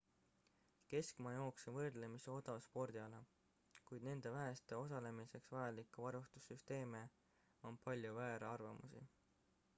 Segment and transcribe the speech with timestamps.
[0.91, 3.19] keskmaajooks on võrdlemisi odav spordiala
[3.91, 9.07] kuid nende väheste osalemiseks vajalike varustusesemete on palju väärarvamusi